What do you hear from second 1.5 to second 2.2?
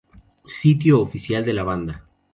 la banda